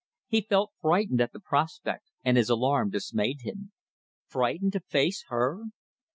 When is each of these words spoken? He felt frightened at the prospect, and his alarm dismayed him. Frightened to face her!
He 0.27 0.41
felt 0.41 0.71
frightened 0.81 1.21
at 1.21 1.31
the 1.31 1.39
prospect, 1.39 2.09
and 2.23 2.35
his 2.35 2.49
alarm 2.49 2.89
dismayed 2.89 3.41
him. 3.41 3.71
Frightened 4.25 4.73
to 4.73 4.79
face 4.79 5.25
her! 5.27 5.65